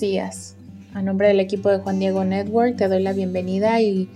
Días. 0.00 0.54
A 0.94 1.02
nombre 1.02 1.28
del 1.28 1.40
equipo 1.40 1.68
de 1.68 1.78
Juan 1.78 1.98
Diego 1.98 2.24
Network 2.24 2.76
te 2.76 2.88
doy 2.88 3.02
la 3.02 3.12
bienvenida 3.12 3.80
y 3.80 4.08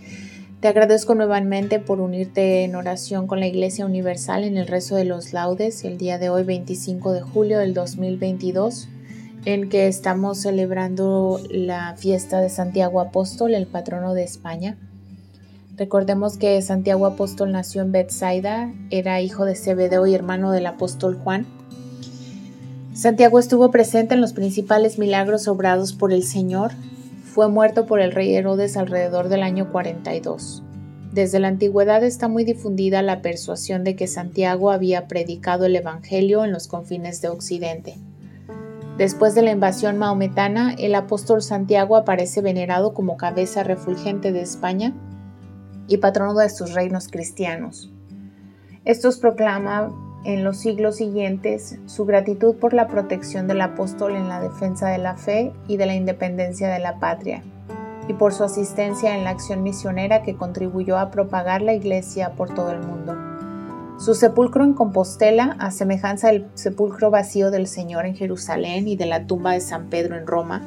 te 0.60 0.68
agradezco 0.68 1.14
nuevamente 1.14 1.78
por 1.78 2.00
unirte 2.00 2.64
en 2.64 2.76
oración 2.76 3.26
con 3.26 3.40
la 3.40 3.46
Iglesia 3.46 3.84
Universal 3.84 4.44
en 4.44 4.56
el 4.56 4.66
rezo 4.66 4.96
de 4.96 5.04
los 5.04 5.32
laudes 5.32 5.84
el 5.84 5.98
día 5.98 6.18
de 6.18 6.30
hoy 6.30 6.44
25 6.44 7.12
de 7.12 7.20
julio 7.20 7.58
del 7.58 7.74
2022 7.74 8.88
en 9.44 9.68
que 9.68 9.88
estamos 9.88 10.38
celebrando 10.38 11.40
la 11.50 11.96
fiesta 11.96 12.40
de 12.40 12.48
Santiago 12.48 13.00
Apóstol, 13.00 13.54
el 13.54 13.66
patrono 13.66 14.14
de 14.14 14.22
España. 14.22 14.76
Recordemos 15.76 16.36
que 16.36 16.60
Santiago 16.62 17.06
Apóstol 17.06 17.50
nació 17.50 17.82
en 17.82 17.92
Bethsaida, 17.92 18.72
era 18.90 19.20
hijo 19.20 19.44
de 19.44 19.56
Zebedeo 19.56 20.06
y 20.06 20.14
hermano 20.14 20.52
del 20.52 20.66
apóstol 20.66 21.16
Juan. 21.16 21.46
Santiago 23.02 23.40
estuvo 23.40 23.72
presente 23.72 24.14
en 24.14 24.20
los 24.20 24.32
principales 24.32 24.96
milagros 24.96 25.48
obrados 25.48 25.92
por 25.92 26.12
el 26.12 26.22
Señor. 26.22 26.70
Fue 27.24 27.48
muerto 27.48 27.84
por 27.84 28.00
el 28.00 28.12
rey 28.12 28.32
Herodes 28.32 28.76
alrededor 28.76 29.28
del 29.28 29.42
año 29.42 29.72
42. 29.72 30.62
Desde 31.10 31.40
la 31.40 31.48
antigüedad 31.48 32.04
está 32.04 32.28
muy 32.28 32.44
difundida 32.44 33.02
la 33.02 33.20
persuasión 33.20 33.82
de 33.82 33.96
que 33.96 34.06
Santiago 34.06 34.70
había 34.70 35.08
predicado 35.08 35.66
el 35.66 35.74
Evangelio 35.74 36.44
en 36.44 36.52
los 36.52 36.68
confines 36.68 37.20
de 37.20 37.30
Occidente. 37.30 37.96
Después 38.98 39.34
de 39.34 39.42
la 39.42 39.50
invasión 39.50 39.98
maometana, 39.98 40.72
el 40.78 40.94
apóstol 40.94 41.42
Santiago 41.42 41.96
aparece 41.96 42.40
venerado 42.40 42.94
como 42.94 43.16
cabeza 43.16 43.64
refulgente 43.64 44.30
de 44.30 44.42
España 44.42 44.94
y 45.88 45.96
patrono 45.96 46.34
de 46.34 46.50
sus 46.50 46.72
reinos 46.72 47.08
cristianos. 47.08 47.90
Estos 48.84 49.18
proclama 49.18 50.11
en 50.24 50.44
los 50.44 50.58
siglos 50.58 50.96
siguientes 50.96 51.78
su 51.86 52.04
gratitud 52.04 52.54
por 52.56 52.74
la 52.74 52.86
protección 52.86 53.48
del 53.48 53.60
apóstol 53.60 54.14
en 54.14 54.28
la 54.28 54.40
defensa 54.40 54.88
de 54.88 54.98
la 54.98 55.16
fe 55.16 55.52
y 55.66 55.76
de 55.76 55.86
la 55.86 55.94
independencia 55.94 56.68
de 56.68 56.78
la 56.78 57.00
patria, 57.00 57.42
y 58.08 58.12
por 58.12 58.32
su 58.32 58.44
asistencia 58.44 59.16
en 59.16 59.24
la 59.24 59.30
acción 59.30 59.62
misionera 59.62 60.22
que 60.22 60.36
contribuyó 60.36 60.98
a 60.98 61.10
propagar 61.10 61.62
la 61.62 61.74
Iglesia 61.74 62.32
por 62.36 62.54
todo 62.54 62.70
el 62.70 62.80
mundo. 62.80 63.16
Su 63.98 64.14
sepulcro 64.14 64.64
en 64.64 64.74
Compostela, 64.74 65.56
a 65.58 65.70
semejanza 65.70 66.28
del 66.28 66.46
sepulcro 66.54 67.10
vacío 67.10 67.50
del 67.50 67.66
Señor 67.66 68.06
en 68.06 68.16
Jerusalén 68.16 68.88
y 68.88 68.96
de 68.96 69.06
la 69.06 69.26
tumba 69.26 69.52
de 69.52 69.60
San 69.60 69.86
Pedro 69.86 70.16
en 70.16 70.26
Roma, 70.26 70.62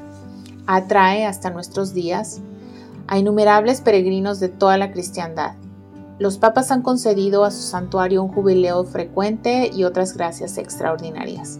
atrae 0.67 1.25
hasta 1.25 1.49
nuestros 1.49 1.93
días 1.93 2.41
a 3.07 3.17
innumerables 3.17 3.81
peregrinos 3.81 4.39
de 4.39 4.49
toda 4.49 4.77
la 4.77 4.91
cristiandad 4.91 5.53
los 6.17 6.37
papas 6.37 6.71
han 6.71 6.81
concedido 6.81 7.43
a 7.43 7.51
su 7.51 7.61
santuario 7.61 8.23
un 8.23 8.31
jubileo 8.31 8.85
frecuente 8.85 9.69
y 9.73 9.83
otras 9.83 10.15
gracias 10.15 10.57
extraordinarias. 10.57 11.59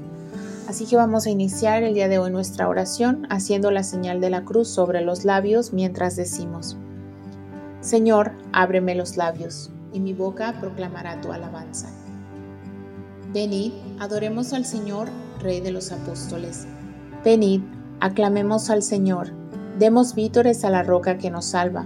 Así 0.70 0.86
que 0.86 0.96
vamos 0.96 1.26
a 1.26 1.30
iniciar 1.30 1.84
el 1.84 1.94
día 1.94 2.08
de 2.08 2.20
hoy 2.20 2.32
nuestra 2.32 2.70
oración 2.70 3.28
haciendo 3.30 3.70
la 3.70 3.84
señal 3.84 4.22
de 4.22 4.30
la 4.30 4.46
cruz 4.46 4.70
sobre 4.70 5.02
los 5.02 5.26
labios 5.26 5.74
mientras 5.74 6.16
decimos, 6.16 6.78
Señor, 7.82 8.32
ábreme 8.52 8.96
los 8.96 9.18
labios, 9.18 9.70
y 9.94 10.00
mi 10.00 10.14
boca 10.14 10.56
proclamará 10.60 11.22
tu 11.22 11.32
alabanza. 11.32 11.90
Venid, 13.32 13.74
adoremos 14.00 14.54
al 14.54 14.66
Señor, 14.66 15.10
Rey 15.40 15.60
de 15.60 15.72
los 15.72 15.92
apóstoles. 15.92 16.66
Venid, 17.24 17.62
aclamemos 18.00 18.70
al 18.70 18.82
Señor, 18.82 19.34
demos 19.78 20.16
vítores 20.16 20.64
a 20.64 20.70
la 20.70 20.82
roca 20.82 21.18
que 21.18 21.30
nos 21.30 21.46
salva 21.46 21.86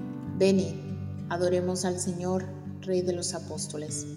Venid, 0.41 0.73
adoremos 1.29 1.85
al 1.85 1.99
Señor, 1.99 2.45
Rey 2.81 3.03
de 3.03 3.13
los 3.13 3.35
Apóstoles. 3.35 4.07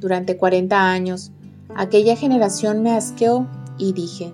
Durante 0.00 0.38
cuarenta 0.38 0.90
años, 0.90 1.30
aquella 1.74 2.16
generación 2.16 2.82
me 2.82 2.96
asqueó 2.96 3.46
y 3.76 3.92
dije, 3.92 4.32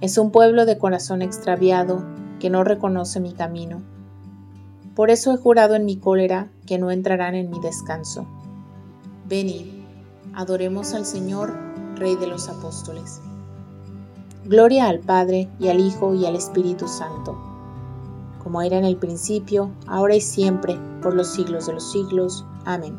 es 0.00 0.16
un 0.16 0.30
pueblo 0.30 0.64
de 0.64 0.78
corazón 0.78 1.20
extraviado 1.20 2.02
que 2.40 2.48
no 2.48 2.64
reconoce 2.64 3.20
mi 3.20 3.34
camino. 3.34 3.82
Por 4.94 5.10
eso 5.10 5.34
he 5.34 5.36
jurado 5.36 5.74
en 5.74 5.84
mi 5.84 5.98
cólera 5.98 6.48
que 6.64 6.78
no 6.78 6.90
entrarán 6.90 7.34
en 7.34 7.50
mi 7.50 7.60
descanso. 7.60 8.26
Venid, 9.28 9.66
adoremos 10.32 10.94
al 10.94 11.04
Señor, 11.04 11.54
Rey 11.96 12.16
de 12.16 12.28
los 12.28 12.48
Apóstoles. 12.48 13.20
Gloria 14.46 14.88
al 14.88 15.00
Padre 15.00 15.50
y 15.60 15.68
al 15.68 15.80
Hijo 15.80 16.14
y 16.14 16.24
al 16.24 16.34
Espíritu 16.34 16.88
Santo 16.88 17.47
como 18.48 18.62
era 18.62 18.78
en 18.78 18.86
el 18.86 18.96
principio, 18.96 19.70
ahora 19.86 20.14
y 20.14 20.22
siempre, 20.22 20.78
por 21.02 21.12
los 21.12 21.28
siglos 21.28 21.66
de 21.66 21.74
los 21.74 21.92
siglos. 21.92 22.46
Amén. 22.64 22.96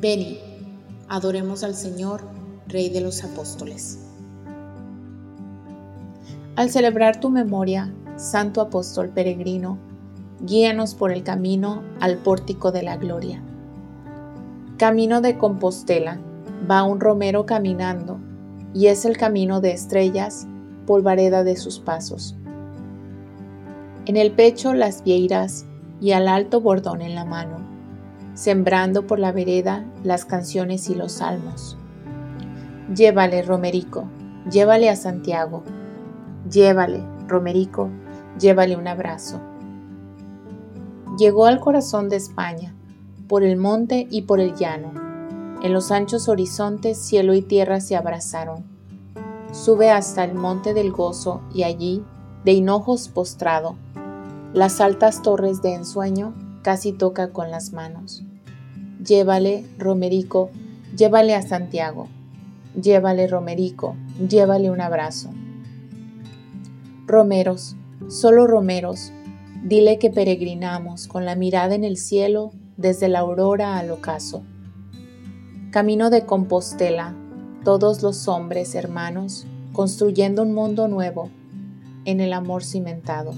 Venid, 0.00 0.38
adoremos 1.08 1.62
al 1.62 1.76
Señor, 1.76 2.22
Rey 2.66 2.88
de 2.88 3.02
los 3.02 3.22
Apóstoles. 3.22 4.00
Al 6.56 6.70
celebrar 6.70 7.20
tu 7.20 7.30
memoria, 7.30 7.94
Santo 8.16 8.60
Apóstol 8.60 9.10
Peregrino, 9.10 9.78
guíanos 10.40 10.96
por 10.96 11.12
el 11.12 11.22
camino 11.22 11.84
al 12.00 12.18
pórtico 12.18 12.72
de 12.72 12.82
la 12.82 12.96
gloria. 12.96 13.40
Camino 14.76 15.20
de 15.20 15.38
Compostela, 15.38 16.18
va 16.68 16.82
un 16.82 16.98
romero 16.98 17.46
caminando, 17.46 18.18
y 18.74 18.88
es 18.88 19.04
el 19.04 19.16
camino 19.16 19.60
de 19.60 19.70
estrellas, 19.70 20.48
polvareda 20.84 21.44
de 21.44 21.54
sus 21.54 21.78
pasos. 21.78 22.34
En 24.06 24.16
el 24.16 24.32
pecho 24.32 24.74
las 24.74 25.04
vieiras 25.04 25.64
y 26.00 26.10
al 26.10 26.26
alto 26.26 26.60
bordón 26.60 27.02
en 27.02 27.14
la 27.14 27.24
mano, 27.24 27.58
sembrando 28.34 29.06
por 29.06 29.20
la 29.20 29.30
vereda 29.30 29.84
las 30.02 30.24
canciones 30.24 30.90
y 30.90 30.96
los 30.96 31.12
salmos. 31.12 31.76
Llévale, 32.94 33.42
Romerico, 33.42 34.08
llévale 34.50 34.90
a 34.90 34.96
Santiago, 34.96 35.62
llévale, 36.50 37.00
Romerico, 37.28 37.90
llévale 38.40 38.76
un 38.76 38.88
abrazo. 38.88 39.40
Llegó 41.16 41.46
al 41.46 41.60
corazón 41.60 42.08
de 42.08 42.16
España, 42.16 42.74
por 43.28 43.44
el 43.44 43.56
monte 43.56 44.08
y 44.10 44.22
por 44.22 44.40
el 44.40 44.56
llano. 44.56 44.92
En 45.62 45.72
los 45.72 45.92
anchos 45.92 46.28
horizontes 46.28 46.98
cielo 46.98 47.34
y 47.34 47.42
tierra 47.42 47.80
se 47.80 47.94
abrazaron. 47.94 48.64
Sube 49.52 49.90
hasta 49.90 50.24
el 50.24 50.34
monte 50.34 50.74
del 50.74 50.90
gozo 50.90 51.40
y 51.54 51.62
allí, 51.62 52.02
de 52.44 52.52
hinojos 52.52 53.08
postrado, 53.08 53.76
las 54.52 54.80
altas 54.80 55.22
torres 55.22 55.62
de 55.62 55.74
ensueño 55.74 56.34
casi 56.62 56.92
toca 56.92 57.32
con 57.32 57.50
las 57.50 57.72
manos. 57.72 58.22
Llévale, 59.04 59.64
Romerico, 59.78 60.50
llévale 60.96 61.34
a 61.34 61.42
Santiago. 61.42 62.08
Llévale, 62.80 63.26
Romerico, 63.26 63.96
llévale 64.28 64.70
un 64.70 64.80
abrazo. 64.80 65.30
Romeros, 67.06 67.76
solo 68.08 68.46
romeros, 68.46 69.12
Dile 69.62 70.00
que 70.00 70.10
peregrinamos 70.10 71.06
con 71.06 71.24
la 71.24 71.36
mirada 71.36 71.76
en 71.76 71.84
el 71.84 71.96
cielo 71.96 72.50
desde 72.76 73.08
la 73.08 73.20
aurora 73.20 73.78
al 73.78 73.92
ocaso. 73.92 74.42
Camino 75.70 76.10
de 76.10 76.26
Compostela, 76.26 77.14
todos 77.62 78.02
los 78.02 78.26
hombres 78.26 78.74
hermanos, 78.74 79.46
construyendo 79.72 80.42
un 80.42 80.52
mundo 80.52 80.88
nuevo 80.88 81.30
en 82.04 82.20
el 82.20 82.32
amor 82.32 82.64
cimentado. 82.64 83.32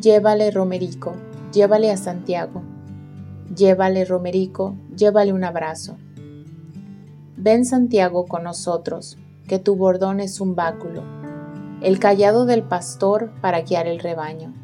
Llévale 0.00 0.50
Romerico, 0.50 1.14
llévale 1.52 1.90
a 1.90 1.96
Santiago. 1.96 2.62
Llévale 3.54 4.04
Romerico, 4.04 4.74
llévale 4.96 5.32
un 5.32 5.44
abrazo. 5.44 5.96
Ven 7.36 7.64
Santiago 7.64 8.26
con 8.26 8.44
nosotros, 8.44 9.18
que 9.46 9.58
tu 9.58 9.76
bordón 9.76 10.20
es 10.20 10.40
un 10.40 10.54
báculo, 10.54 11.02
el 11.82 11.98
callado 11.98 12.46
del 12.46 12.62
pastor 12.62 13.32
para 13.40 13.60
guiar 13.62 13.86
el 13.86 13.98
rebaño. 13.98 14.54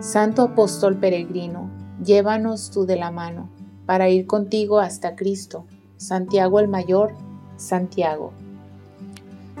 Santo 0.00 0.42
apóstol 0.42 0.96
peregrino, 0.96 1.70
llévanos 2.04 2.70
tú 2.70 2.86
de 2.86 2.96
la 2.96 3.10
mano 3.10 3.48
para 3.86 4.08
ir 4.08 4.26
contigo 4.26 4.78
hasta 4.78 5.16
Cristo, 5.16 5.66
Santiago 5.96 6.60
el 6.60 6.68
Mayor, 6.68 7.14
Santiago. 7.56 8.32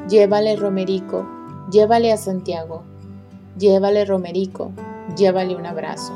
Llévale 0.08 0.54
Romerico, 0.54 1.26
llévale 1.70 2.12
a 2.12 2.16
Santiago, 2.16 2.82
llévale 3.58 4.04
Romerico, 4.04 4.72
llévale 5.16 5.56
un 5.56 5.66
abrazo. 5.66 6.12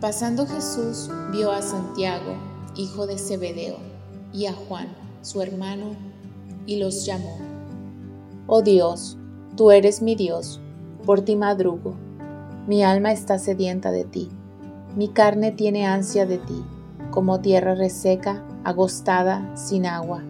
Pasando 0.00 0.46
Jesús 0.46 1.10
vio 1.30 1.52
a 1.52 1.62
Santiago, 1.62 2.34
hijo 2.76 3.06
de 3.06 3.18
Zebedeo, 3.18 3.76
y 4.32 4.46
a 4.46 4.52
Juan, 4.52 4.88
su 5.22 5.42
hermano, 5.42 5.96
y 6.66 6.78
los 6.78 7.04
llamó. 7.04 7.36
Oh 8.46 8.62
Dios, 8.62 9.16
tú 9.56 9.70
eres 9.70 10.02
mi 10.02 10.14
Dios 10.14 10.60
por 11.04 11.22
ti 11.22 11.34
madrugo, 11.36 11.94
mi 12.66 12.84
alma 12.84 13.12
está 13.12 13.38
sedienta 13.38 13.90
de 13.90 14.04
ti, 14.04 14.28
mi 14.96 15.08
carne 15.08 15.50
tiene 15.50 15.86
ansia 15.86 16.26
de 16.26 16.38
ti, 16.38 16.62
como 17.10 17.40
tierra 17.40 17.74
reseca, 17.74 18.44
agostada, 18.64 19.50
sin 19.56 19.86
agua. 19.86 20.22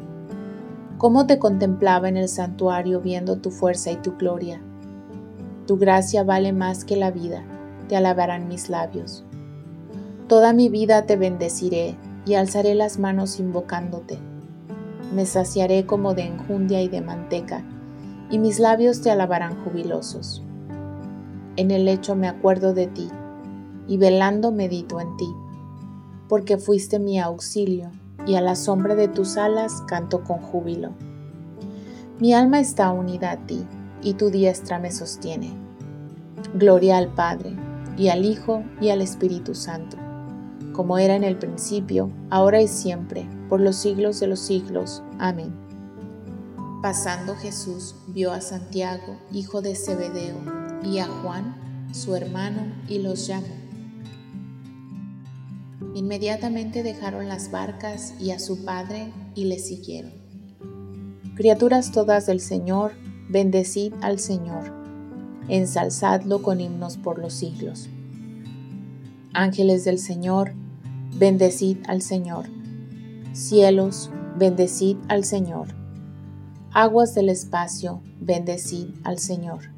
Cómo 1.01 1.27
te 1.27 1.39
contemplaba 1.39 2.11
en 2.11 2.19
el 2.19 2.29
santuario 2.29 3.01
viendo 3.01 3.39
tu 3.39 3.51
fuerza 3.51 3.91
y 3.91 3.97
tu 3.97 4.19
gloria. 4.19 4.61
Tu 5.67 5.79
gracia 5.79 6.25
vale 6.25 6.53
más 6.53 6.85
que 6.85 6.97
la 6.97 7.11
vida, 7.11 7.43
te 7.89 7.97
alabarán 7.97 8.49
mis 8.49 8.69
labios. 8.69 9.25
Toda 10.29 10.53
mi 10.53 10.69
vida 10.69 11.07
te 11.07 11.17
bendeciré 11.17 11.97
y 12.27 12.35
alzaré 12.35 12.75
las 12.75 12.99
manos 12.99 13.41
invocándote. 13.41 14.19
Me 15.15 15.25
saciaré 15.25 15.87
como 15.87 16.13
de 16.13 16.27
enjundia 16.27 16.83
y 16.83 16.89
de 16.89 17.01
manteca, 17.01 17.65
y 18.31 18.39
mis 18.39 18.61
labios 18.61 19.01
te 19.01 19.11
alabarán 19.11 19.65
jubilosos 19.65 20.45
en 21.61 21.71
el 21.71 21.85
lecho 21.85 22.17
me 22.17 22.27
acuerdo 22.27 22.73
de 22.73 22.87
ti, 22.87 23.09
y 23.87 23.99
velando 23.99 24.51
medito 24.51 24.99
en 24.99 25.15
ti, 25.19 25.29
porque 26.29 26.57
fuiste 26.57 26.99
mi 26.99 27.19
auxilio, 27.19 27.91
y 28.27 28.35
a 28.37 28.41
la 28.41 28.55
sombra 28.55 28.95
de 28.95 29.09
tus 29.09 29.37
alas 29.37 29.83
canto 29.87 30.23
con 30.25 30.39
júbilo. 30.39 30.91
Mi 32.19 32.35
alma 32.35 32.61
está 32.61 32.91
unida 32.93 33.33
a 33.33 33.47
ti, 33.47 33.65
y 34.03 34.15
tu 34.15 34.31
diestra 34.31 34.79
me 34.79 34.93
sostiene. 34.93 35.53
Gloria 36.55 36.99
al 36.99 37.09
Padre, 37.09 37.57
y 37.97 38.09
al 38.09 38.25
Hijo, 38.25 38.63
y 38.81 38.91
al 38.91 39.01
Espíritu 39.01 39.55
Santo, 39.55 39.97
como 40.73 40.99
era 40.99 41.15
en 41.15 41.25
el 41.25 41.37
principio, 41.37 42.11
ahora 42.31 42.61
y 42.61 42.69
siempre, 42.69 43.29
por 43.49 43.61
los 43.61 43.77
siglos 43.77 44.21
de 44.21 44.27
los 44.27 44.41
siglos. 44.41 45.03
Amén. 45.19 45.53
Pasando 46.83 47.35
Jesús 47.37 47.95
vio 48.09 48.33
a 48.33 48.41
Santiago, 48.41 49.19
hijo 49.33 49.61
de 49.61 49.75
Zebedeo, 49.75 50.37
y 50.83 50.99
a 50.99 51.07
Juan, 51.07 51.55
su 51.93 52.15
hermano, 52.17 52.63
y 52.89 53.01
los 53.01 53.27
llamó. 53.27 53.60
Inmediatamente 55.95 56.83
dejaron 56.83 57.29
las 57.29 57.51
barcas 57.51 58.15
y 58.21 58.31
a 58.31 58.39
su 58.39 58.65
padre 58.65 59.13
y 59.35 59.45
le 59.45 59.59
siguieron. 59.59 60.13
Criaturas 61.35 61.91
todas 61.91 62.27
del 62.27 62.41
Señor, 62.41 62.93
bendecid 63.29 63.95
al 64.03 64.19
Señor, 64.19 64.73
ensalzadlo 65.49 66.43
con 66.43 66.61
himnos 66.61 66.97
por 66.97 67.19
los 67.19 67.33
siglos. 67.33 67.89
Ángeles 69.33 69.85
del 69.85 69.99
Señor, 69.99 70.53
bendecid 71.19 71.79
al 71.87 72.03
Señor. 72.03 72.47
Cielos, 73.33 74.11
bendecid 74.37 74.97
al 75.09 75.25
Señor. 75.25 75.69
Aguas 76.73 77.15
del 77.15 77.29
espacio, 77.31 78.03
bendecid 78.21 78.89
al 79.03 79.19
Señor. 79.19 79.71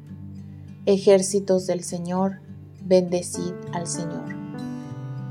Ejércitos 0.85 1.65
del 1.65 1.83
Señor, 1.83 2.41
bendecid 2.83 3.53
al 3.71 3.87
Señor. 3.87 4.42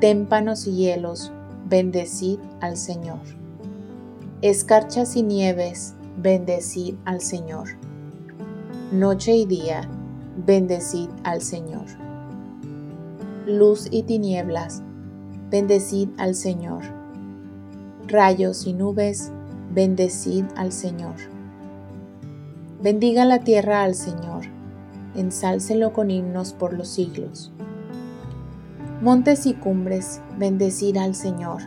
Témpanos 0.00 0.66
y 0.66 0.76
hielos, 0.76 1.32
bendecid 1.68 2.38
al 2.60 2.76
Señor. 2.76 3.20
Escarchas 4.42 5.16
y 5.16 5.22
nieves, 5.22 5.94
bendecid 6.16 6.94
al 7.04 7.20
Señor. 7.20 7.68
Noche 8.92 9.34
y 9.36 9.46
día, 9.46 9.88
bendecid 10.46 11.08
al 11.24 11.42
Señor. 11.42 11.86
Luz 13.46 13.88
y 13.90 14.02
tinieblas, 14.02 14.82
bendecid 15.50 16.08
al 16.18 16.34
Señor. 16.34 16.82
Rayos 18.06 18.66
y 18.66 18.72
nubes, 18.72 19.30
bendecid 19.74 20.44
al 20.56 20.72
Señor. 20.72 21.16
Bendiga 22.82 23.24
la 23.24 23.40
tierra 23.40 23.82
al 23.82 23.94
Señor 23.94 24.58
ensálcelo 25.18 25.92
con 25.92 26.10
himnos 26.10 26.52
por 26.52 26.72
los 26.72 26.88
siglos. 26.88 27.52
Montes 29.00 29.46
y 29.46 29.54
cumbres, 29.54 30.20
bendecir 30.38 30.98
al 30.98 31.14
Señor. 31.14 31.62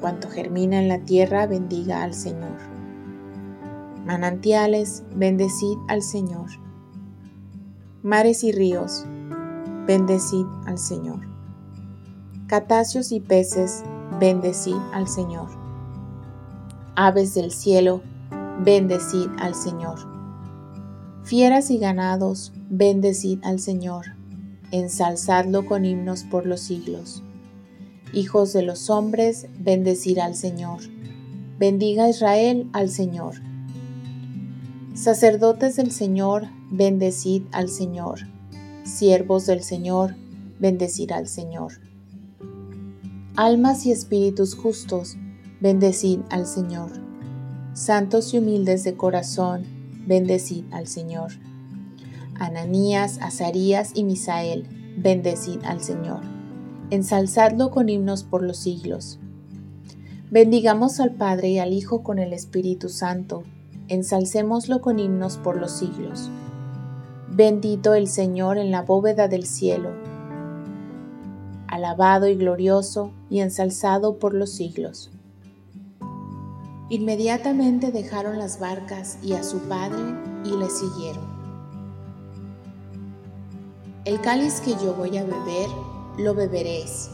Cuanto 0.00 0.28
germina 0.28 0.78
en 0.80 0.88
la 0.88 0.98
tierra, 0.98 1.46
bendiga 1.46 2.02
al 2.02 2.14
Señor. 2.14 2.56
Manantiales, 4.04 5.02
bendecid 5.14 5.76
al 5.88 6.02
Señor. 6.02 6.50
Mares 8.02 8.44
y 8.44 8.52
ríos, 8.52 9.04
bendecid 9.86 10.46
al 10.66 10.78
Señor. 10.78 11.20
Catacios 12.46 13.12
y 13.12 13.20
peces, 13.20 13.82
bendecid 14.18 14.76
al 14.92 15.08
Señor. 15.08 15.48
Aves 16.94 17.34
del 17.34 17.52
cielo, 17.52 18.02
bendecid 18.64 19.28
al 19.38 19.54
Señor 19.54 20.20
Fieras 21.22 21.70
y 21.70 21.78
ganados, 21.78 22.52
bendecid 22.70 23.38
al 23.44 23.60
Señor, 23.60 24.16
ensalzadlo 24.70 25.66
con 25.66 25.84
himnos 25.84 26.24
por 26.24 26.46
los 26.46 26.60
siglos. 26.60 27.22
Hijos 28.12 28.52
de 28.52 28.62
los 28.62 28.90
hombres, 28.90 29.46
bendecid 29.58 30.18
al 30.18 30.34
Señor. 30.34 30.80
Bendiga 31.58 32.08
Israel 32.08 32.68
al 32.72 32.90
Señor. 32.90 33.36
Sacerdotes 34.94 35.76
del 35.76 35.92
Señor, 35.92 36.48
bendecid 36.70 37.42
al 37.52 37.68
Señor. 37.68 38.20
Siervos 38.84 39.46
del 39.46 39.62
Señor, 39.62 40.16
bendecid 40.58 41.12
al 41.12 41.28
Señor. 41.28 41.72
Almas 43.36 43.86
y 43.86 43.92
espíritus 43.92 44.54
justos, 44.54 45.16
bendecid 45.60 46.20
al 46.30 46.46
Señor. 46.46 46.90
Santos 47.72 48.34
y 48.34 48.38
humildes 48.38 48.82
de 48.84 48.96
corazón, 48.96 49.64
bendecid 50.06 50.64
al 50.72 50.86
Señor. 50.88 51.32
Ananías, 52.40 53.18
Azarías 53.22 53.92
y 53.94 54.02
Misael, 54.02 54.66
bendecid 54.96 55.64
al 55.64 55.80
Señor. 55.80 56.22
Ensalzadlo 56.90 57.70
con 57.70 57.88
himnos 57.88 58.24
por 58.24 58.42
los 58.42 58.56
siglos. 58.56 59.20
Bendigamos 60.32 60.98
al 60.98 61.12
Padre 61.12 61.50
y 61.50 61.58
al 61.60 61.72
Hijo 61.72 62.02
con 62.02 62.18
el 62.18 62.32
Espíritu 62.32 62.88
Santo. 62.88 63.44
Ensalcémoslo 63.86 64.80
con 64.80 64.98
himnos 64.98 65.36
por 65.36 65.56
los 65.56 65.70
siglos. 65.70 66.28
Bendito 67.30 67.94
el 67.94 68.08
Señor 68.08 68.58
en 68.58 68.72
la 68.72 68.82
bóveda 68.82 69.28
del 69.28 69.46
cielo 69.46 69.90
alabado 71.70 72.26
y 72.26 72.34
glorioso 72.34 73.12
y 73.30 73.40
ensalzado 73.40 74.18
por 74.18 74.34
los 74.34 74.50
siglos. 74.50 75.10
Inmediatamente 76.88 77.92
dejaron 77.92 78.38
las 78.38 78.58
barcas 78.58 79.18
y 79.22 79.34
a 79.34 79.44
su 79.44 79.60
padre 79.60 80.02
y 80.44 80.56
le 80.56 80.68
siguieron. 80.68 81.39
El 84.10 84.20
cáliz 84.20 84.60
que 84.60 84.72
yo 84.72 84.92
voy 84.94 85.16
a 85.18 85.22
beber, 85.22 85.68
lo 86.18 86.34
beberéis, 86.34 87.10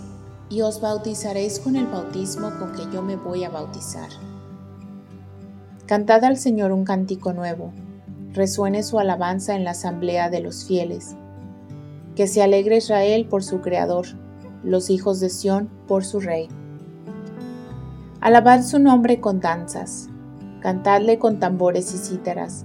y 0.48 0.62
os 0.62 0.80
bautizaréis 0.80 1.58
con 1.58 1.76
el 1.76 1.86
bautismo 1.86 2.50
con 2.58 2.72
que 2.72 2.90
yo 2.90 3.02
me 3.02 3.16
voy 3.16 3.44
a 3.44 3.50
bautizar. 3.50 4.08
Cantad 5.84 6.24
al 6.24 6.38
Señor 6.38 6.72
un 6.72 6.86
cántico 6.86 7.34
nuevo, 7.34 7.70
resuene 8.32 8.82
su 8.82 8.98
alabanza 8.98 9.54
en 9.54 9.64
la 9.64 9.72
asamblea 9.72 10.30
de 10.30 10.40
los 10.40 10.64
fieles. 10.64 11.16
Que 12.14 12.26
se 12.26 12.42
alegre 12.42 12.78
Israel 12.78 13.26
por 13.28 13.44
su 13.44 13.60
Creador 13.60 14.06
los 14.64 14.88
hijos 14.88 15.20
de 15.20 15.28
Sión 15.28 15.68
por 15.86 16.02
su 16.02 16.18
rey. 16.18 16.48
Alabad 18.22 18.62
su 18.62 18.78
nombre 18.78 19.20
con 19.20 19.40
danzas, 19.40 20.08
cantadle 20.62 21.18
con 21.18 21.40
tambores 21.40 21.92
y 21.92 21.98
cítaras, 21.98 22.64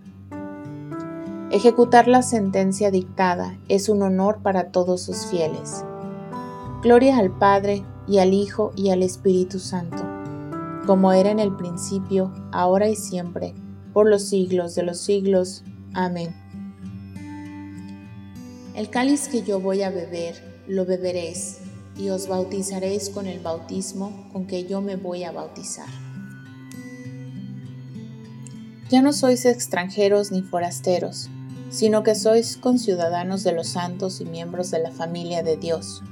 Ejecutar 1.51 2.07
la 2.07 2.21
sentencia 2.21 2.91
dictada 2.91 3.59
es 3.67 3.89
un 3.89 4.03
honor 4.03 4.41
para 4.41 4.71
todos 4.71 5.01
sus 5.01 5.25
fieles. 5.25 5.83
Gloria 6.81 7.17
al 7.17 7.37
Padre 7.37 7.83
y 8.07 8.19
al 8.19 8.33
Hijo 8.33 8.71
y 8.77 8.91
al 8.91 9.03
Espíritu 9.03 9.59
Santo, 9.59 10.01
como 10.85 11.11
era 11.11 11.29
en 11.29 11.39
el 11.39 11.53
principio, 11.53 12.31
ahora 12.53 12.87
y 12.87 12.95
siempre, 12.95 13.53
por 13.91 14.07
los 14.07 14.29
siglos 14.29 14.75
de 14.75 14.83
los 14.83 15.01
siglos. 15.01 15.65
Amén. 15.93 16.33
El 18.73 18.89
cáliz 18.89 19.27
que 19.27 19.43
yo 19.43 19.59
voy 19.59 19.81
a 19.81 19.89
beber, 19.89 20.63
lo 20.69 20.85
beberéis 20.85 21.57
y 21.97 22.11
os 22.11 22.29
bautizaréis 22.29 23.09
con 23.09 23.27
el 23.27 23.41
bautismo 23.41 24.29
con 24.31 24.47
que 24.47 24.63
yo 24.63 24.79
me 24.79 24.95
voy 24.95 25.25
a 25.25 25.33
bautizar. 25.33 25.89
Ya 28.89 29.01
no 29.01 29.11
sois 29.11 29.45
extranjeros 29.45 30.31
ni 30.31 30.41
forasteros, 30.43 31.29
sino 31.71 32.03
que 32.03 32.13
sois 32.13 32.57
conciudadanos 32.57 33.43
de 33.43 33.53
los 33.53 33.69
santos 33.69 34.19
y 34.21 34.25
miembros 34.25 34.69
de 34.69 34.79
la 34.79 34.91
familia 34.91 35.41
de 35.41 35.57
Dios. 35.57 36.03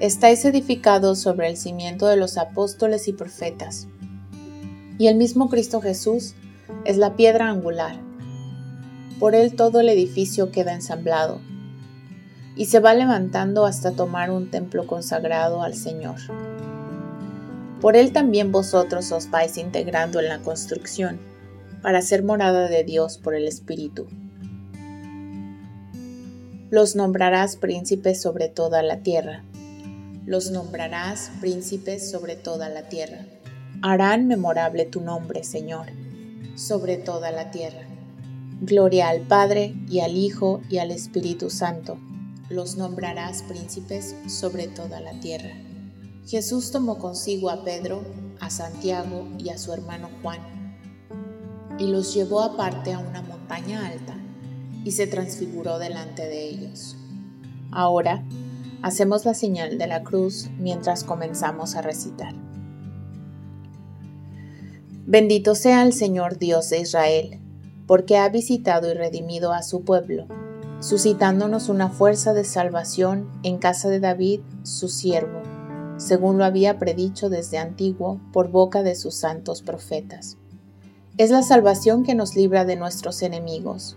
Estáis 0.00 0.44
edificados 0.44 1.18
sobre 1.18 1.48
el 1.48 1.56
cimiento 1.56 2.06
de 2.06 2.16
los 2.16 2.38
apóstoles 2.38 3.06
y 3.06 3.12
profetas. 3.12 3.86
Y 4.98 5.06
el 5.06 5.16
mismo 5.16 5.48
Cristo 5.48 5.80
Jesús 5.80 6.34
es 6.84 6.96
la 6.96 7.14
piedra 7.14 7.48
angular. 7.48 8.00
Por 9.20 9.34
él 9.34 9.54
todo 9.54 9.80
el 9.80 9.88
edificio 9.90 10.50
queda 10.50 10.72
ensamblado 10.72 11.40
y 12.56 12.64
se 12.64 12.80
va 12.80 12.94
levantando 12.94 13.66
hasta 13.66 13.92
tomar 13.92 14.30
un 14.30 14.50
templo 14.50 14.86
consagrado 14.86 15.62
al 15.62 15.74
Señor. 15.74 16.16
Por 17.80 17.94
él 17.94 18.12
también 18.12 18.50
vosotros 18.50 19.12
os 19.12 19.30
vais 19.30 19.56
integrando 19.58 20.18
en 20.18 20.28
la 20.28 20.40
construcción, 20.40 21.20
para 21.82 22.02
ser 22.02 22.24
morada 22.24 22.68
de 22.68 22.82
Dios 22.82 23.18
por 23.18 23.36
el 23.36 23.46
Espíritu. 23.46 24.08
Los 26.70 26.96
nombrarás 26.96 27.56
príncipes 27.56 28.20
sobre 28.20 28.48
toda 28.48 28.82
la 28.82 28.98
tierra. 28.98 29.42
Los 30.26 30.50
nombrarás 30.50 31.30
príncipes 31.40 32.10
sobre 32.10 32.36
toda 32.36 32.68
la 32.68 32.88
tierra. 32.88 33.24
Harán 33.80 34.26
memorable 34.26 34.84
tu 34.84 35.00
nombre, 35.00 35.44
Señor, 35.44 35.86
sobre 36.56 36.98
toda 36.98 37.30
la 37.30 37.50
tierra. 37.50 37.86
Gloria 38.60 39.08
al 39.08 39.22
Padre 39.22 39.74
y 39.88 40.00
al 40.00 40.16
Hijo 40.16 40.60
y 40.68 40.78
al 40.78 40.90
Espíritu 40.90 41.48
Santo 41.48 41.96
los 42.50 42.76
nombrarás 42.76 43.42
príncipes 43.42 44.14
sobre 44.26 44.68
toda 44.68 45.00
la 45.00 45.18
tierra. 45.20 45.50
Jesús 46.26 46.70
tomó 46.70 46.98
consigo 46.98 47.50
a 47.50 47.64
Pedro, 47.64 48.02
a 48.40 48.50
Santiago 48.50 49.26
y 49.38 49.50
a 49.50 49.58
su 49.58 49.72
hermano 49.72 50.08
Juan, 50.22 50.40
y 51.78 51.86
los 51.86 52.14
llevó 52.14 52.42
aparte 52.42 52.92
a 52.92 52.98
una 52.98 53.22
montaña 53.22 53.86
alta, 53.86 54.17
y 54.88 54.92
se 54.92 55.06
transfiguró 55.06 55.78
delante 55.78 56.22
de 56.22 56.48
ellos. 56.48 56.96
Ahora, 57.70 58.24
hacemos 58.80 59.26
la 59.26 59.34
señal 59.34 59.76
de 59.76 59.86
la 59.86 60.02
cruz 60.02 60.48
mientras 60.58 61.04
comenzamos 61.04 61.76
a 61.76 61.82
recitar. 61.82 62.32
Bendito 65.04 65.54
sea 65.54 65.82
el 65.82 65.92
Señor 65.92 66.38
Dios 66.38 66.70
de 66.70 66.80
Israel, 66.80 67.38
porque 67.86 68.16
ha 68.16 68.30
visitado 68.30 68.90
y 68.90 68.94
redimido 68.94 69.52
a 69.52 69.62
su 69.62 69.82
pueblo 69.84 70.26
suscitándonos 70.80 71.68
una 71.68 71.90
fuerza 71.90 72.32
de 72.32 72.44
salvación 72.44 73.28
en 73.42 73.58
casa 73.58 73.90
de 73.90 74.00
David, 74.00 74.40
su 74.62 74.88
siervo, 74.88 75.42
según 75.98 76.38
lo 76.38 76.44
había 76.44 76.78
predicho 76.78 77.28
desde 77.28 77.58
antiguo 77.58 78.20
por 78.32 78.48
boca 78.48 78.82
de 78.82 78.94
sus 78.94 79.16
santos 79.16 79.60
profetas. 79.60 80.38
Es 81.18 81.30
la 81.30 81.42
salvación 81.42 82.04
que 82.04 82.14
nos 82.14 82.36
libra 82.36 82.64
de 82.64 82.76
nuestros 82.76 83.22
enemigos 83.22 83.96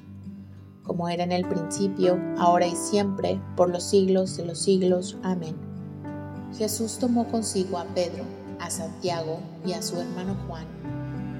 como 0.83 1.09
era 1.09 1.23
en 1.23 1.31
el 1.31 1.47
principio, 1.47 2.19
ahora 2.37 2.67
y 2.67 2.75
siempre, 2.75 3.39
por 3.55 3.69
los 3.69 3.83
siglos 3.83 4.37
de 4.37 4.45
los 4.45 4.59
siglos. 4.59 5.17
Amén. 5.23 5.55
Jesús 6.57 6.97
tomó 6.99 7.27
consigo 7.27 7.77
a 7.77 7.85
Pedro, 7.85 8.23
a 8.59 8.69
Santiago 8.69 9.39
y 9.65 9.73
a 9.73 9.81
su 9.81 9.99
hermano 9.99 10.35
Juan, 10.47 10.65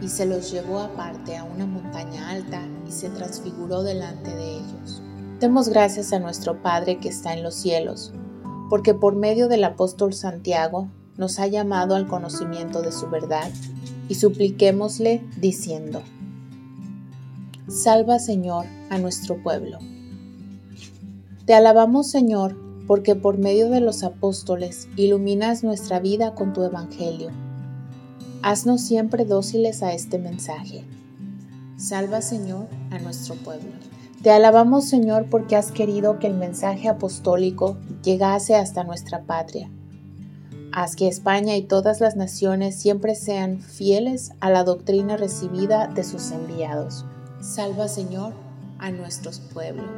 y 0.01 0.07
se 0.07 0.25
los 0.25 0.51
llevó 0.51 0.79
aparte 0.79 1.37
a 1.37 1.43
una 1.43 1.65
montaña 1.65 2.29
alta 2.29 2.61
y 2.87 2.91
se 2.91 3.09
transfiguró 3.09 3.83
delante 3.83 4.33
de 4.35 4.57
ellos. 4.57 5.01
Demos 5.39 5.69
gracias 5.69 6.13
a 6.13 6.19
nuestro 6.19 6.61
Padre 6.61 6.99
que 6.99 7.09
está 7.09 7.33
en 7.33 7.43
los 7.43 7.55
cielos, 7.55 8.13
porque 8.69 8.93
por 8.93 9.15
medio 9.15 9.47
del 9.47 9.63
apóstol 9.63 10.13
Santiago 10.13 10.87
nos 11.17 11.39
ha 11.39 11.47
llamado 11.47 11.95
al 11.95 12.07
conocimiento 12.07 12.81
de 12.81 12.91
su 12.91 13.09
verdad, 13.09 13.49
y 14.07 14.15
supliquémosle 14.15 15.23
diciendo, 15.37 16.01
Salva 17.71 18.19
Señor 18.19 18.65
a 18.89 18.97
nuestro 18.97 19.41
pueblo. 19.41 19.79
Te 21.45 21.53
alabamos 21.53 22.11
Señor, 22.11 22.57
porque 22.85 23.15
por 23.15 23.37
medio 23.37 23.69
de 23.69 23.79
los 23.79 24.03
apóstoles 24.03 24.89
iluminas 24.97 25.63
nuestra 25.63 26.01
vida 26.01 26.35
con 26.35 26.51
tu 26.51 26.63
Evangelio. 26.63 27.29
Haznos 28.43 28.81
siempre 28.81 29.23
dóciles 29.23 29.83
a 29.83 29.93
este 29.93 30.19
mensaje. 30.19 30.83
Salva, 31.77 32.21
Señor, 32.21 32.67
a 32.89 32.99
nuestro 32.99 33.35
pueblo. 33.35 33.71
Te 34.21 34.31
alabamos, 34.31 34.83
Señor, 34.83 35.27
porque 35.29 35.55
has 35.55 35.71
querido 35.71 36.19
que 36.19 36.27
el 36.27 36.33
mensaje 36.33 36.89
apostólico 36.89 37.77
llegase 38.03 38.53
hasta 38.57 38.83
nuestra 38.83 39.21
patria. 39.21 39.71
Haz 40.73 40.97
que 40.97 41.07
España 41.07 41.55
y 41.55 41.61
todas 41.61 42.01
las 42.01 42.17
naciones 42.17 42.75
siempre 42.75 43.15
sean 43.15 43.61
fieles 43.61 44.33
a 44.41 44.49
la 44.49 44.65
doctrina 44.65 45.15
recibida 45.15 45.87
de 45.87 46.03
sus 46.03 46.31
enviados. 46.31 47.05
Salva, 47.41 47.87
Señor, 47.87 48.33
a 48.77 48.91
nuestros 48.91 49.39
pueblos. 49.39 49.89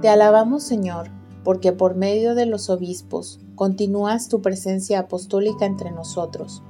Te 0.00 0.08
alabamos, 0.08 0.62
Señor, 0.62 1.10
porque 1.44 1.72
por 1.72 1.94
medio 1.94 2.34
de 2.34 2.46
los 2.46 2.70
obispos 2.70 3.38
continúas 3.54 4.28
tu 4.28 4.40
presencia 4.40 5.00
apostólica 5.00 5.66
entre 5.66 5.90
nosotros. 5.90 6.62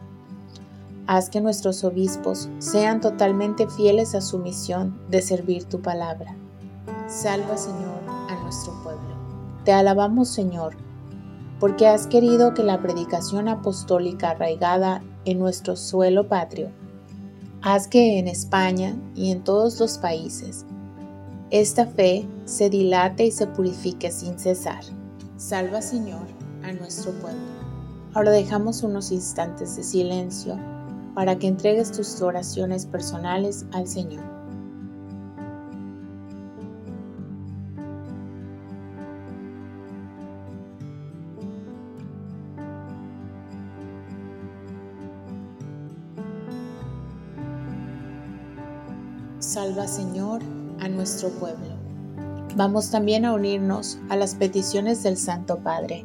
Haz 1.07 1.31
que 1.31 1.41
nuestros 1.41 1.85
obispos 1.85 2.49
sean 2.59 3.01
totalmente 3.01 3.69
fieles 3.69 4.17
a 4.17 4.21
su 4.21 4.39
misión 4.39 5.01
de 5.11 5.23
servir 5.23 5.63
tu 5.63 5.81
palabra. 5.81 6.35
Salva, 7.07 7.57
Señor, 7.57 8.01
a 8.29 8.35
nuestro 8.43 8.73
pueblo. 8.83 9.15
Te 9.65 9.73
alabamos, 9.73 10.29
Señor, 10.29 10.77
porque 11.61 11.87
has 11.87 12.09
querido 12.09 12.53
que 12.53 12.65
la 12.65 12.83
predicación 12.83 13.47
apostólica 13.47 14.31
arraigada 14.31 15.03
en 15.25 15.39
nuestro 15.39 15.77
suelo 15.77 16.27
patrio, 16.27 16.71
haz 17.63 17.87
que 17.87 18.19
en 18.19 18.29
España 18.29 18.97
y 19.15 19.31
en 19.31 19.45
todos 19.45 19.79
los 19.81 19.99
países 19.99 20.65
esta 21.51 21.87
fe 21.87 22.27
se 22.45 22.71
dilate 22.71 23.27
y 23.27 23.33
se 23.33 23.47
purifique 23.47 24.13
sin 24.13 24.39
cesar. 24.39 24.85
Salva, 25.37 25.83
Señor, 25.83 26.27
a 26.63 26.73
nuestro 26.73 27.13
pueblo. 27.13 27.41
Ahora 28.15 28.31
dejamos 28.31 28.83
unos 28.85 29.11
instantes 29.11 29.77
de 29.77 29.83
silencio 29.83 30.57
para 31.15 31.39
que 31.39 31.49
entregues 31.49 31.91
tus 31.91 32.23
oraciones 32.23 32.87
personales 32.87 33.67
al 33.73 33.89
Señor. 33.89 34.40
Salva, 49.61 49.87
Señor, 49.87 50.41
a 50.81 50.89
nuestro 50.89 51.29
pueblo. 51.29 51.77
Vamos 52.57 52.91
también 52.91 53.27
a 53.27 53.35
unirnos 53.35 53.99
a 54.09 54.17
las 54.17 54.35
peticiones 54.35 55.03
del 55.03 55.19
Santo 55.19 55.59
Padre 55.59 56.03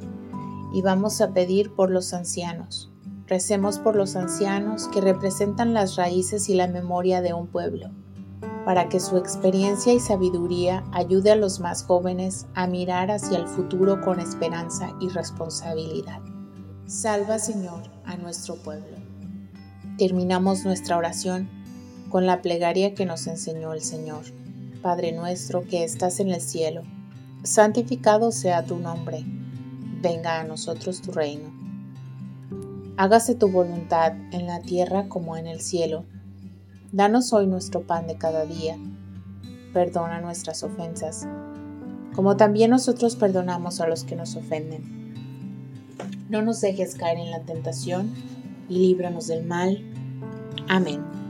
y 0.73 0.81
vamos 0.81 1.21
a 1.21 1.31
pedir 1.31 1.73
por 1.73 1.89
los 1.89 2.13
ancianos. 2.13 2.91
Recemos 3.27 3.79
por 3.79 3.95
los 3.95 4.17
ancianos 4.17 4.89
que 4.89 4.99
representan 4.99 5.73
las 5.73 5.95
raíces 5.95 6.49
y 6.49 6.55
la 6.55 6.67
memoria 6.67 7.21
de 7.21 7.31
un 7.31 7.47
pueblo, 7.47 7.91
para 8.65 8.89
que 8.89 8.99
su 8.99 9.15
experiencia 9.15 9.93
y 9.93 10.01
sabiduría 10.01 10.83
ayude 10.91 11.31
a 11.31 11.37
los 11.37 11.61
más 11.61 11.85
jóvenes 11.85 12.47
a 12.55 12.67
mirar 12.67 13.09
hacia 13.09 13.37
el 13.37 13.47
futuro 13.47 14.01
con 14.01 14.19
esperanza 14.19 14.91
y 14.99 15.07
responsabilidad. 15.07 16.19
Salva, 16.87 17.39
Señor, 17.39 17.83
a 18.03 18.17
nuestro 18.17 18.57
pueblo. 18.57 18.97
Terminamos 19.97 20.65
nuestra 20.65 20.97
oración 20.97 21.54
con 22.15 22.25
la 22.25 22.41
plegaria 22.41 22.95
que 22.95 23.05
nos 23.05 23.27
enseñó 23.27 23.73
el 23.73 23.81
Señor. 23.81 24.23
Padre 24.81 25.11
nuestro 25.11 25.65
que 25.65 25.83
estás 25.83 26.21
en 26.21 26.29
el 26.29 26.39
cielo, 26.39 26.83
santificado 27.43 28.31
sea 28.31 28.63
tu 28.63 28.77
nombre, 28.77 29.25
venga 30.01 30.39
a 30.39 30.45
nosotros 30.45 31.01
tu 31.01 31.11
reino. 31.11 31.51
Hágase 32.95 33.35
tu 33.35 33.49
voluntad 33.49 34.13
en 34.31 34.47
la 34.47 34.61
tierra 34.61 35.09
como 35.09 35.35
en 35.35 35.45
el 35.45 35.59
cielo. 35.59 36.05
Danos 36.93 37.33
hoy 37.33 37.47
nuestro 37.47 37.81
pan 37.81 38.07
de 38.07 38.15
cada 38.15 38.45
día. 38.45 38.77
Perdona 39.73 40.21
nuestras 40.21 40.63
ofensas, 40.63 41.27
como 42.15 42.37
también 42.37 42.71
nosotros 42.71 43.17
perdonamos 43.17 43.81
a 43.81 43.87
los 43.87 44.05
que 44.05 44.15
nos 44.15 44.37
ofenden. 44.37 45.13
No 46.29 46.41
nos 46.41 46.61
dejes 46.61 46.95
caer 46.95 47.17
en 47.17 47.31
la 47.31 47.41
tentación 47.41 48.13
y 48.69 48.77
líbranos 48.77 49.27
del 49.27 49.45
mal. 49.45 49.83
Amén. 50.69 51.24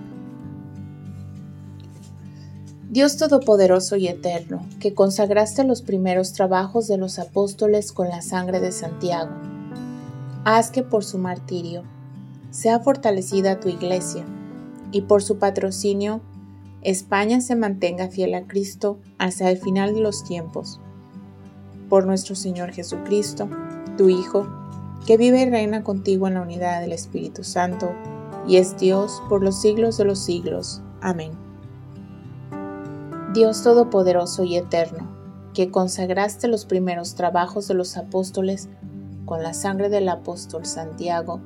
Dios 2.90 3.18
Todopoderoso 3.18 3.96
y 3.96 4.08
Eterno, 4.08 4.64
que 4.80 4.94
consagraste 4.94 5.64
los 5.64 5.82
primeros 5.82 6.34
trabajos 6.34 6.88
de 6.88 6.98
los 6.98 7.18
apóstoles 7.18 7.92
con 7.92 8.10
la 8.10 8.22
sangre 8.22 8.60
de 8.60 8.72
Santiago, 8.72 9.32
haz 10.44 10.70
que 10.70 10.84
por 10.84 11.04
su 11.04 11.18
martirio 11.18 11.84
sea 12.52 12.80
fortalecida 12.80 13.60
tu 13.60 13.70
iglesia 13.70 14.24
y 14.92 15.02
por 15.02 15.24
su 15.24 15.40
patrocinio 15.40 16.22
España 16.84 17.42
se 17.42 17.56
mantenga 17.56 18.08
fiel 18.10 18.36
a 18.36 18.46
Cristo 18.46 19.00
hasta 19.18 19.50
el 19.50 19.58
final 19.58 19.96
de 19.96 20.02
los 20.02 20.24
tiempos. 20.24 20.80
Por 21.90 22.06
nuestro 22.06 22.36
Señor 22.36 22.72
Jesucristo, 22.72 23.50
tu 23.98 24.10
Hijo, 24.10 24.48
que 25.08 25.18
vive 25.18 25.42
y 25.42 25.50
reina 25.50 25.84
contigo 25.84 26.28
en 26.28 26.36
la 26.36 26.42
unidad 26.42 26.82
del 26.82 26.92
Espíritu 26.92 27.44
Santo, 27.44 27.92
y 28.48 28.58
es 28.58 28.78
Dios 28.78 29.24
por 29.28 29.44
los 29.44 29.60
siglos 29.60 29.98
de 29.98 30.06
los 30.06 30.20
siglos. 30.20 30.82
Amén. 31.02 31.45
Dios 33.36 33.64
Todopoderoso 33.64 34.46
y 34.46 34.56
Eterno, 34.56 35.10
que 35.54 35.70
consagraste 35.70 36.48
los 36.48 36.64
primeros 36.64 37.16
trabajos 37.16 37.68
de 37.68 37.74
los 37.74 37.98
apóstoles 37.98 38.70
con 39.26 39.44
la 39.44 39.54
sangre 39.54 39.90
del 39.90 40.08
apóstol 40.08 40.66
Santiago, 40.66 41.42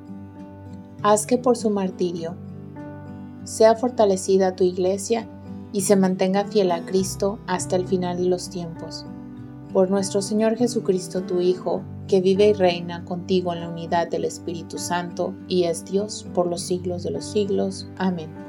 haz 1.01 1.25
que 1.25 1.39
por 1.39 1.57
su 1.57 1.71
martirio 1.71 2.35
sea 3.43 3.75
fortalecida 3.75 4.55
tu 4.55 4.63
iglesia 4.63 5.27
y 5.73 5.81
se 5.81 5.95
mantenga 5.95 6.45
fiel 6.45 6.69
a 6.69 6.85
Cristo 6.85 7.39
hasta 7.47 7.75
el 7.75 7.87
final 7.87 8.17
de 8.17 8.25
los 8.25 8.51
tiempos. 8.51 9.07
Por 9.73 9.89
nuestro 9.89 10.21
Señor 10.21 10.57
Jesucristo, 10.57 11.23
tu 11.23 11.41
Hijo, 11.41 11.81
que 12.07 12.21
vive 12.21 12.49
y 12.49 12.53
reina 12.53 13.03
contigo 13.03 13.51
en 13.51 13.61
la 13.61 13.69
unidad 13.69 14.09
del 14.09 14.25
Espíritu 14.25 14.77
Santo 14.77 15.33
y 15.47 15.63
es 15.63 15.85
Dios 15.85 16.27
por 16.35 16.45
los 16.45 16.61
siglos 16.61 17.01
de 17.01 17.09
los 17.09 17.25
siglos. 17.25 17.87
Amén. 17.97 18.48